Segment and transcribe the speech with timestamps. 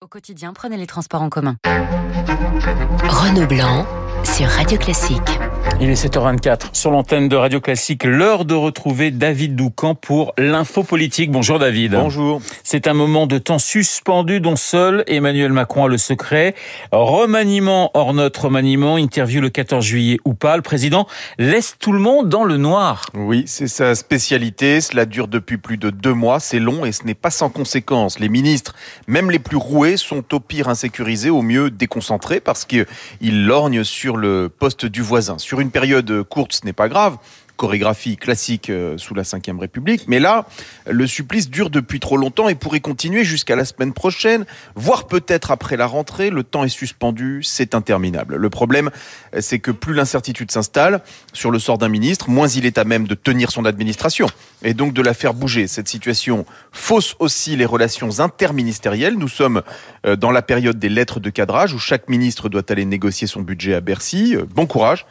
[0.00, 1.56] Au quotidien, prenez les transports en commun.
[1.64, 3.86] Renaud Blanc
[4.24, 5.38] sur Radio Classique.
[5.82, 8.04] Il est 7h24 sur l'antenne de Radio Classique.
[8.04, 11.30] L'heure de retrouver David Doucan pour l'info politique.
[11.30, 11.92] Bonjour David.
[11.92, 12.42] Bonjour.
[12.64, 16.54] C'est un moment de temps suspendu dont seul Emmanuel Macron a le secret.
[16.92, 20.56] Remaniement hors notre remaniement, interview le 14 juillet ou pas.
[20.56, 21.06] Le président
[21.38, 23.06] laisse tout le monde dans le noir.
[23.14, 24.82] Oui, c'est sa spécialité.
[24.82, 26.40] Cela dure depuis plus de deux mois.
[26.40, 28.18] C'est long et ce n'est pas sans conséquences.
[28.18, 28.74] Les ministres,
[29.06, 32.86] même les plus roués, sont au pire insécurisés, au mieux déconcentrés parce qu'ils
[33.46, 35.38] lorgnent sur le poste du voisin.
[35.38, 37.18] Sur une période courte, ce n'est pas grave
[37.60, 40.04] chorégraphie classique euh, sous la Ve République.
[40.08, 40.46] Mais là,
[40.88, 44.46] le supplice dure depuis trop longtemps et pourrait continuer jusqu'à la semaine prochaine,
[44.76, 46.30] voire peut-être après la rentrée.
[46.30, 48.36] Le temps est suspendu, c'est interminable.
[48.36, 48.88] Le problème,
[49.40, 51.02] c'est que plus l'incertitude s'installe
[51.34, 54.26] sur le sort d'un ministre, moins il est à même de tenir son administration
[54.62, 55.66] et donc de la faire bouger.
[55.66, 59.18] Cette situation fausse aussi les relations interministérielles.
[59.18, 59.60] Nous sommes
[60.06, 63.42] euh, dans la période des lettres de cadrage où chaque ministre doit aller négocier son
[63.42, 64.34] budget à Bercy.
[64.34, 65.04] Euh, bon courage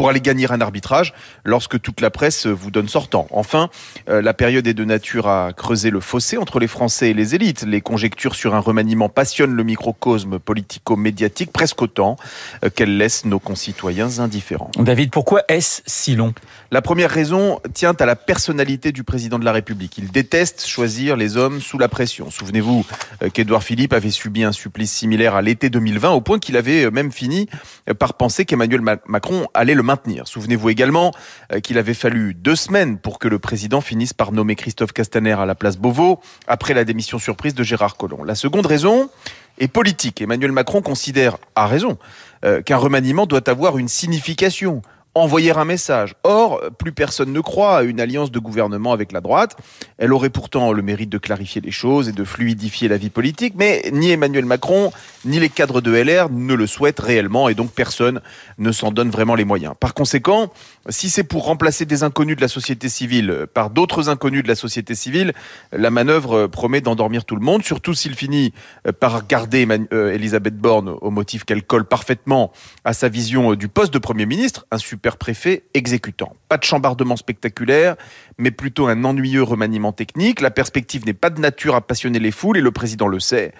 [0.00, 1.12] pour aller gagner un arbitrage
[1.44, 3.26] lorsque toute la presse vous donne sortant.
[3.32, 3.68] Enfin,
[4.08, 7.34] euh, la période est de nature à creuser le fossé entre les Français et les
[7.34, 7.66] élites.
[7.66, 12.16] Les conjectures sur un remaniement passionnent le microcosme politico-médiatique presque autant
[12.64, 14.70] euh, qu'elles laissent nos concitoyens indifférents.
[14.78, 16.32] David, pourquoi est-ce si long?
[16.70, 19.98] La première raison tient à la personnalité du président de la République.
[19.98, 22.30] Il déteste choisir les hommes sous la pression.
[22.30, 22.86] Souvenez-vous
[23.22, 26.90] euh, qu'Édouard Philippe avait subi un supplice similaire à l'été 2020 au point qu'il avait
[26.90, 27.50] même fini
[27.98, 29.89] par penser qu'Emmanuel Macron allait le
[30.24, 31.12] Souvenez-vous également
[31.52, 35.32] euh, qu'il avait fallu deux semaines pour que le président finisse par nommer Christophe Castaner
[35.32, 38.24] à la place Beauvau, après la démission surprise de Gérard Collomb.
[38.24, 39.10] La seconde raison
[39.58, 40.20] est politique.
[40.20, 41.98] Emmanuel Macron considère, à raison,
[42.44, 44.82] euh, qu'un remaniement doit avoir une signification
[45.14, 46.14] envoyer un message.
[46.22, 49.56] Or, plus personne ne croit à une alliance de gouvernement avec la droite.
[49.98, 53.54] Elle aurait pourtant le mérite de clarifier les choses et de fluidifier la vie politique,
[53.56, 54.92] mais ni Emmanuel Macron,
[55.24, 58.20] ni les cadres de LR ne le souhaitent réellement et donc personne
[58.58, 59.74] ne s'en donne vraiment les moyens.
[59.80, 60.52] Par conséquent,
[60.88, 64.54] si c'est pour remplacer des inconnus de la société civile par d'autres inconnus de la
[64.54, 65.32] société civile,
[65.72, 68.52] la manœuvre promet d'endormir tout le monde, surtout s'il finit
[69.00, 72.52] par garder euh, Elisabeth Borne au motif qu'elle colle parfaitement
[72.84, 76.34] à sa vision du poste de Premier ministre, un super préfet exécutant.
[76.48, 77.96] Pas de chambardement spectaculaire,
[78.38, 80.40] mais plutôt un ennuyeux remaniement technique.
[80.40, 83.52] La perspective n'est pas de nature à passionner les foules et le président le sait.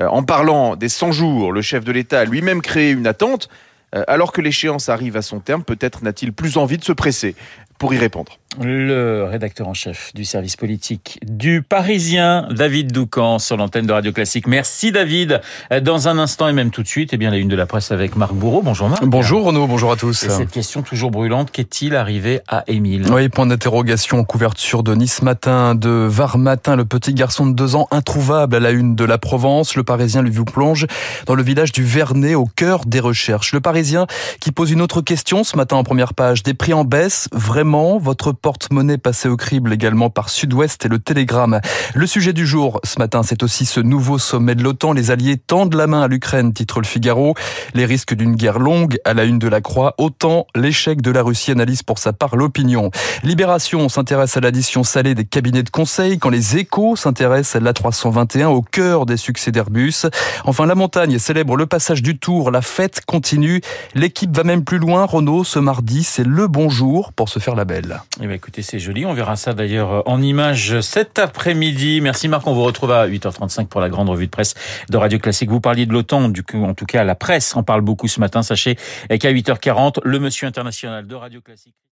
[0.00, 3.48] Euh, en parlant des 100 jours, le chef de l'État a lui-même créé une attente.
[3.94, 7.36] Euh, alors que l'échéance arrive à son terme, peut-être n'a-t-il plus envie de se presser
[7.84, 8.38] pour y répondre.
[8.62, 14.12] Le rédacteur en chef du service politique du Parisien, David Doucan, sur l'antenne de Radio
[14.12, 14.46] Classique.
[14.46, 15.40] Merci David.
[15.82, 17.90] Dans un instant et même tout de suite, eh bien, la une de la presse
[17.90, 18.62] avec Marc Bourreau.
[18.62, 19.04] Bonjour Marc.
[19.04, 20.22] Bonjour Renaud, bonjour à tous.
[20.22, 23.04] Et cette question toujours brûlante, qu'est-il arrivé à Émile?
[23.12, 27.54] Oui, point d'interrogation en couverture de Nice Matin, de Var Matin, le petit garçon de
[27.54, 29.74] deux ans introuvable à la une de la Provence.
[29.74, 30.86] Le Parisien lui vous plonge
[31.26, 33.52] dans le village du Vernet, au cœur des recherches.
[33.52, 34.06] Le Parisien
[34.40, 36.44] qui pose une autre question ce matin en première page.
[36.44, 41.00] Des prix en baisse, vraiment Votre porte-monnaie passé au crible également par Sud-Ouest et le
[41.00, 41.60] Télégramme?
[41.92, 44.92] Le sujet du jour ce matin, c'est aussi ce nouveau sommet de l'OTAN.
[44.92, 47.34] Les alliés tendent la main à l'Ukraine, titre le Figaro.
[47.74, 49.96] Les risques d'une guerre longue à la une de la Croix.
[49.98, 52.92] Autant l'échec de la Russie analyse pour sa part l'opinion.
[53.24, 58.46] Libération s'intéresse à l'addition salée des cabinets de conseil quand les échos s'intéressent à l'A321
[58.46, 60.06] au cœur des succès d'Airbus.
[60.44, 62.52] Enfin, la montagne célèbre le passage du tour.
[62.52, 63.62] La fête continue.
[63.96, 65.06] L'équipe va même plus loin.
[65.06, 68.00] Renault, ce mardi, c'est le bon jour pour se faire la belle.
[68.20, 69.06] Eh bien, écoutez, c'est joli.
[69.06, 72.00] On verra ça d'ailleurs en images cet après-midi.
[72.00, 72.46] Merci Marc.
[72.46, 74.54] On vous retrouve à 8h35 pour la grande revue de presse
[74.90, 75.50] de Radio Classique.
[75.50, 78.20] Vous parliez de l'OTAN, du coup, en tout cas, la presse en parle beaucoup ce
[78.20, 78.42] matin.
[78.42, 78.76] Sachez
[79.08, 81.74] qu'à 8h40, le monsieur international de Radio Classique.